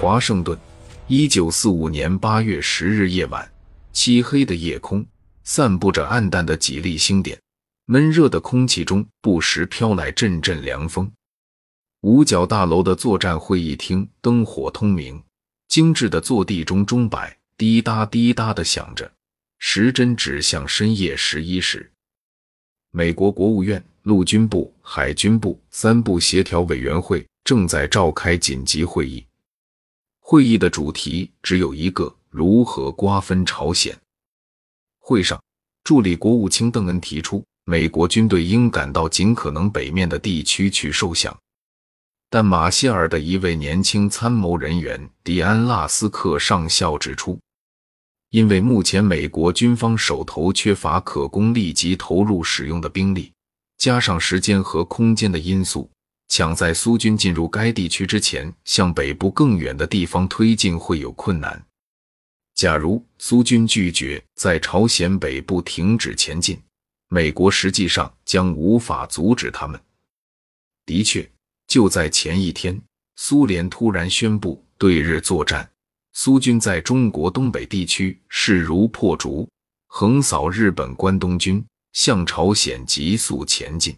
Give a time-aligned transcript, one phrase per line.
[0.00, 0.58] 华盛顿，
[1.08, 3.50] 一九四五年八月十日夜晚，
[3.92, 5.04] 漆黑的夜空
[5.44, 7.40] 散布着暗淡的几粒星点，
[7.86, 11.10] 闷热的空气中不时飘来阵阵凉风。
[12.02, 15.20] 五角大楼的作战会议厅灯火通明，
[15.68, 19.10] 精致的坐地钟钟摆滴答滴答的响着，
[19.58, 21.90] 时针指向深夜十一时。
[22.92, 29.24] 美国国务院、陆军部、海军部三部协调委员会正在召开紧急会议。
[30.18, 33.96] 会议的主题只有一个：如何瓜分朝鲜。
[34.98, 35.40] 会上，
[35.84, 41.38] 助理国务卿邓恩提出，美国军队应赶到尽可能北面的地区去受降。
[42.28, 47.38] 但马歇尔的一位年轻参谋人员迪安·拉斯克上校指出，
[48.30, 53.32] 因为目前美国军方手头缺乏可供立即投入使用的兵力，
[53.78, 55.88] 加上时间和空间的因素，
[56.28, 61.64] 抢在苏军进入该地区之前向北部更远的地方推进会有困难。
[62.54, 66.60] 假如苏军拒绝在朝鲜北部停止前进，
[67.08, 69.80] 美国实际上将无法阻止他们。
[70.84, 71.28] 的确。
[71.68, 72.80] 就在前一天，
[73.16, 75.68] 苏联突然宣布对日作战，
[76.12, 79.48] 苏军在中国东北地区势如破竹，
[79.88, 83.96] 横扫日本关东军，向朝鲜急速前进。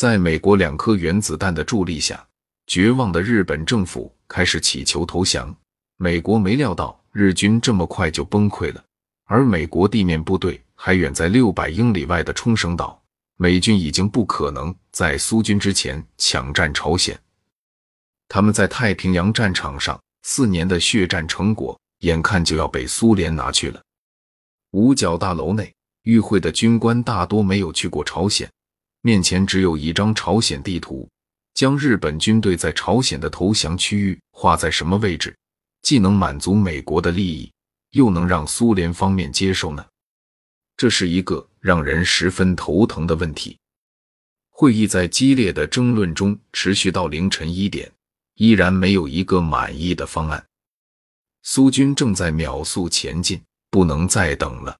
[0.00, 2.26] 在美国两颗原子弹的助力下，
[2.66, 5.54] 绝望的日本政府开始乞求投降。
[5.98, 8.82] 美国没料到日军这么快就崩溃了，
[9.26, 12.98] 而美国地面部队还远在六百英里外的冲绳岛。
[13.36, 17.20] 美军已经不可能在苏军之前抢占朝鲜，
[18.26, 23.78] 他们在太平洋战场上四年的血战成果，眼看就要被苏联拿去了。
[24.70, 25.70] 五角大楼内
[26.04, 28.50] 与会的军官大多没有去过朝鲜，
[29.02, 31.08] 面前只有一张朝鲜地图，
[31.54, 35.34] 将日本军队在朝鲜的投降区域画在什么位置，
[35.82, 37.50] 既能满足美国的利益，
[37.92, 39.86] 又能让苏联方面接受呢？
[40.76, 43.56] 这是一个让人十分头疼的问题。
[44.48, 47.90] 会议在激烈的争论中持续到凌晨一点，
[48.34, 50.44] 依然没有一个满意的方案。
[51.42, 53.40] 苏军正在秒速前进，
[53.70, 54.76] 不能再等了。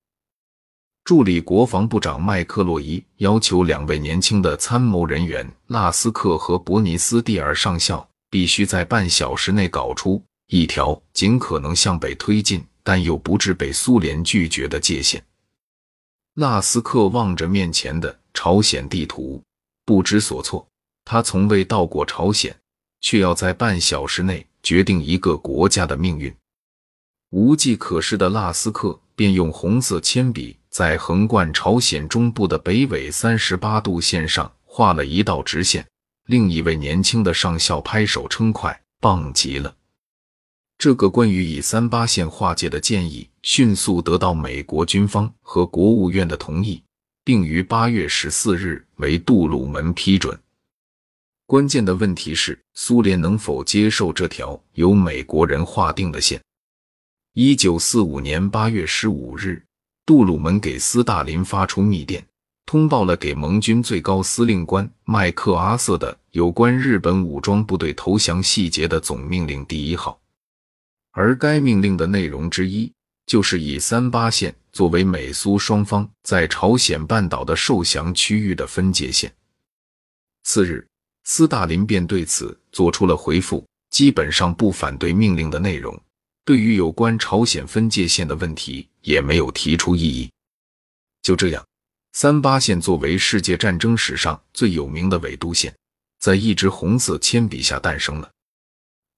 [1.05, 15.23] 助理国防部长麦克洛伊要求两位年轻的参谋人员拉斯克和伯尼斯蒂尔上校必须在半小时内搞出一条尽可能向北推进，但又不致被苏联拒绝的界限。
[16.35, 19.43] 拉斯克望着面前的朝鲜地图，
[19.85, 20.65] 不知所措。
[21.05, 22.57] 他从未到过朝鲜，
[23.01, 26.33] 却要在半小时内决定一个国家的命运。
[27.31, 35.87] 无计可施的拉斯克便用红色铅笔在横贯朝鲜中部的北纬三十八度线上画了一道直线。
[36.27, 39.75] 另一位年轻的上校拍手称快：“棒极了！”
[40.79, 46.83] 这个关于以三八线划界的建议迅速得到美国军方和国务院的同意，
[47.25, 50.39] 并于八月十四日为杜鲁门批准。
[51.47, 56.41] 关键的问题是，苏联能否接受这条由美国人划定的线？
[57.35, 59.63] 一九四五年八月十五日，
[60.07, 62.27] 杜鲁门给斯大林发出密电，
[62.67, 70.21] 通报了给盟军最高司令官麦克阿瑟的有关日本武装部队投降细节的总命令第一号。
[71.13, 72.93] 而该命令的内容之一，
[73.27, 79.33] 就是以三八线作为美苏双方在朝鲜半岛的受降区域的分界线。
[80.45, 80.87] 次日，
[81.25, 86.01] 斯大林便对此做出了回复，基本上不反对命令的内容，
[86.45, 90.31] 对于有关朝鲜分界线的问题也没有提出异议。
[91.23, 91.65] 就这样，
[92.13, 95.75] 三八线作为世界战争史上最有名的纬度线，
[96.19, 98.31] 在一支红色铅笔下诞生了。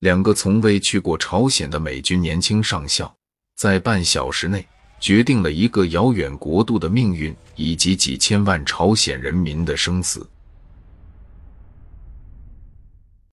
[0.00, 3.15] 两个从未去过朝鲜的美军年轻上校，
[3.56, 4.66] 在半小时内
[4.98, 10.28] 决定了一个遥远国度的命运以及几千万朝鲜人民的生死。